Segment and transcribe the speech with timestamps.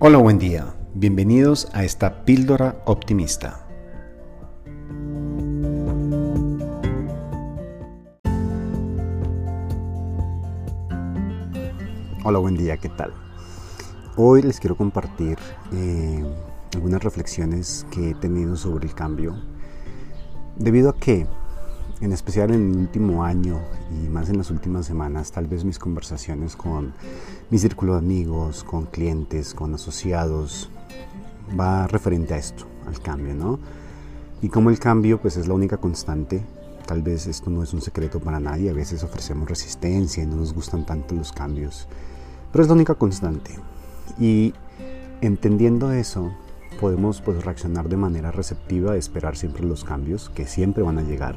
[0.00, 0.76] Hola, buen día.
[0.94, 3.66] Bienvenidos a esta píldora optimista.
[12.22, 13.12] Hola, buen día, ¿qué tal?
[14.14, 15.36] Hoy les quiero compartir
[15.72, 16.24] eh,
[16.76, 19.34] algunas reflexiones que he tenido sobre el cambio,
[20.54, 21.26] debido a que,
[22.00, 25.78] en especial en el último año y más en las últimas semanas, tal vez mis
[25.78, 26.94] conversaciones con
[27.50, 30.70] mi círculo de amigos, con clientes, con asociados,
[31.58, 33.58] va referente a esto, al cambio, ¿no?
[34.42, 36.42] Y como el cambio pues es la única constante,
[36.86, 40.36] tal vez esto no es un secreto para nadie, a veces ofrecemos resistencia y no
[40.36, 41.88] nos gustan tanto los cambios,
[42.52, 43.52] pero es la única constante.
[44.20, 44.54] Y
[45.20, 46.30] entendiendo eso,
[46.80, 51.36] podemos pues reaccionar de manera receptiva, esperar siempre los cambios que siempre van a llegar,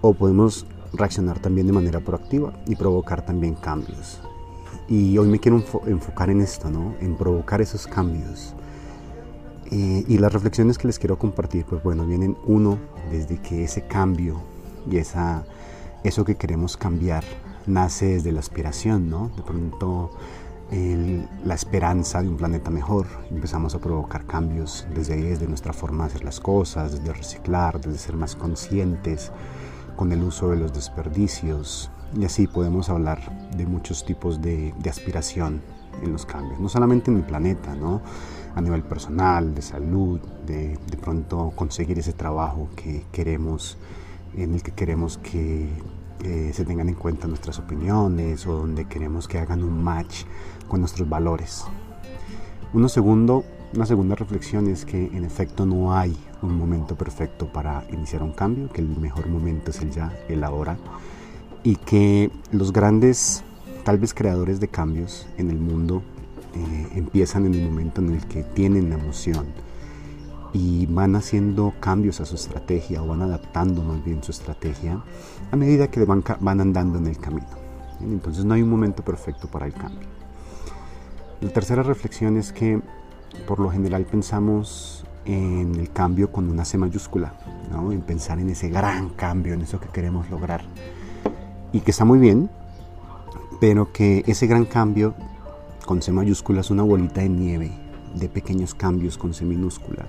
[0.00, 4.20] o podemos reaccionar también de manera proactiva y provocar también cambios.
[4.88, 6.94] Y hoy me quiero enfocar en esto, ¿no?
[7.00, 8.54] En provocar esos cambios.
[9.70, 12.78] Eh, y las reflexiones que les quiero compartir, pues bueno, vienen uno
[13.10, 14.40] desde que ese cambio
[14.90, 15.44] y esa,
[16.04, 17.22] eso que queremos cambiar
[17.66, 19.30] nace desde la aspiración, ¿no?
[19.36, 20.10] De pronto
[21.44, 23.06] la esperanza de un planeta mejor.
[23.30, 27.80] Empezamos a provocar cambios desde ahí, desde nuestra forma de hacer las cosas, desde reciclar,
[27.80, 29.32] desde ser más conscientes
[29.98, 31.90] con el uso de los desperdicios.
[32.16, 35.60] Y así podemos hablar de muchos tipos de, aspiración
[36.02, 38.00] en los cambios, no solamente en el planeta, ¿no?
[38.54, 43.76] a nivel personal, de salud, de, de pronto conseguir ese trabajo que queremos,
[44.36, 45.68] en el que queremos que
[46.24, 50.24] eh, se tengan en cuenta nuestras opiniones o donde queremos que hagan un match
[50.68, 51.64] con nuestros valores.
[52.72, 57.84] Uno segundo, una segunda reflexión es que en efecto no hay un momento perfecto para
[57.92, 60.78] iniciar un cambio, que el mejor momento es el ya, el ahora,
[61.62, 63.44] y que los grandes,
[63.84, 66.02] tal vez creadores de cambios en el mundo,
[66.54, 69.46] eh, empiezan en el momento en el que tienen la emoción
[70.54, 75.02] y van haciendo cambios a su estrategia o van adaptando más bien su estrategia
[75.50, 77.46] a medida que van, van andando en el camino.
[78.00, 80.08] Entonces no hay un momento perfecto para el cambio.
[81.40, 82.80] La tercera reflexión es que
[83.46, 87.34] por lo general pensamos en el cambio con una C mayúscula,
[87.70, 87.92] ¿no?
[87.92, 90.62] en pensar en ese gran cambio, en eso que queremos lograr.
[91.72, 92.48] Y que está muy bien,
[93.60, 95.14] pero que ese gran cambio
[95.84, 97.70] con C mayúscula es una bolita de nieve
[98.14, 100.06] de pequeños cambios con C minúscula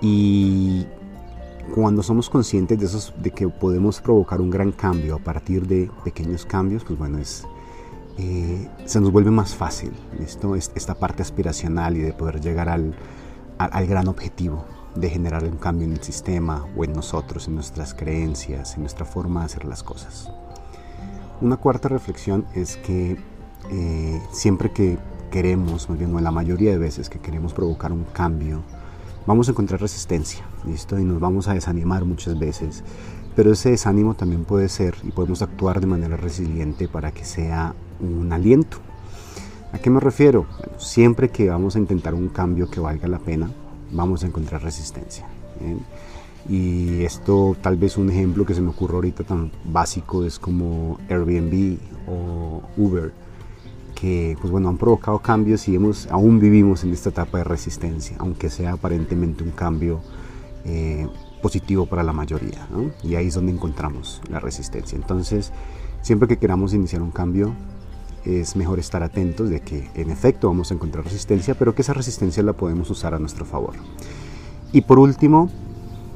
[0.00, 0.86] y
[1.74, 5.90] cuando somos conscientes de, esos, de que podemos provocar un gran cambio a partir de
[6.04, 7.46] pequeños cambios, pues bueno, es,
[8.18, 12.94] eh, se nos vuelve más fácil esto, esta parte aspiracional y de poder llegar al,
[13.58, 17.92] al, gran objetivo de generar un cambio en el sistema o en nosotros, en nuestras
[17.92, 20.30] creencias, en nuestra forma de hacer las cosas.
[21.42, 23.18] Una cuarta reflexión es que
[23.70, 24.98] eh, siempre que
[25.30, 28.62] queremos, más bien la mayoría de veces que queremos provocar un cambio,
[29.26, 30.98] vamos a encontrar resistencia, ¿listo?
[30.98, 32.82] Y nos vamos a desanimar muchas veces.
[33.34, 37.74] Pero ese desánimo también puede ser y podemos actuar de manera resiliente para que sea
[38.00, 38.78] un aliento.
[39.72, 40.46] ¿A qué me refiero?
[40.78, 43.50] siempre que vamos a intentar un cambio que valga la pena,
[43.92, 45.26] vamos a encontrar resistencia.
[46.48, 50.98] Y esto tal vez un ejemplo que se me ocurre ahorita tan básico es como
[51.08, 53.12] Airbnb o Uber
[53.94, 58.16] que pues bueno, han provocado cambios y hemos, aún vivimos en esta etapa de resistencia,
[58.20, 60.02] aunque sea aparentemente un cambio
[60.66, 61.08] eh,
[61.40, 62.68] positivo para la mayoría.
[63.02, 64.96] Y ahí es donde encontramos la resistencia.
[64.96, 65.50] Entonces,
[66.02, 67.54] siempre que queramos iniciar un cambio,
[68.26, 71.92] es mejor estar atentos de que en efecto vamos a encontrar resistencia, pero que esa
[71.92, 73.74] resistencia la podemos usar a nuestro favor.
[74.72, 75.48] Y por último,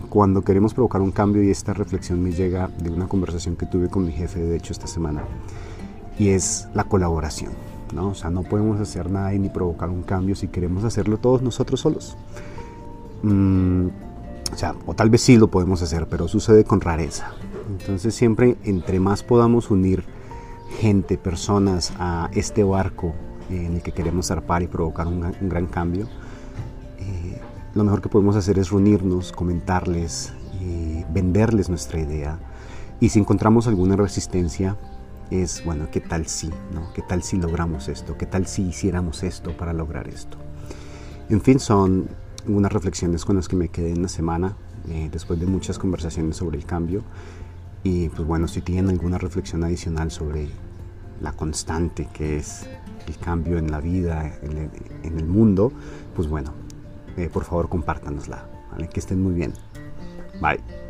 [0.08, 3.88] cuando queremos provocar un cambio, y esta reflexión me llega de una conversación que tuve
[3.88, 5.22] con mi jefe, de hecho, esta semana,
[6.18, 7.52] y es la colaboración.
[7.94, 8.08] ¿no?
[8.08, 11.42] O sea, no podemos hacer nada y ni provocar un cambio si queremos hacerlo todos
[11.42, 12.16] nosotros solos.
[13.22, 13.86] Mm,
[14.52, 17.32] o sea, o tal vez sí lo podemos hacer, pero sucede con rareza.
[17.70, 20.04] Entonces siempre entre más podamos unir
[20.78, 23.14] gente, personas a este barco
[23.50, 26.06] en el que queremos zarpar y provocar un, gran cambio,
[26.98, 27.40] eh,
[27.74, 32.38] lo mejor que podemos hacer es reunirnos, comentarles, y venderles nuestra idea.
[33.00, 34.76] Y si encontramos alguna resistencia,
[35.30, 36.48] es, bueno, ¿qué tal si?
[36.48, 36.92] ¿no?
[36.92, 38.16] ¿Qué tal si logramos esto?
[38.18, 40.36] ¿Qué tal si hiciéramos esto para lograr esto?
[41.28, 42.08] En fin, son
[42.46, 44.56] unas reflexiones con las que me quedé en la semana,
[44.88, 47.02] eh, después de muchas conversaciones sobre el cambio.
[47.82, 50.48] Y pues bueno, si tienen alguna reflexión adicional sobre
[51.20, 52.66] la constante que es
[53.06, 55.72] el cambio en la vida, en el, mundo,
[56.14, 56.52] pues bueno,
[57.16, 58.46] eh, por favor compártanosla.
[58.92, 59.52] Que estén muy bien.
[60.40, 60.89] Bye.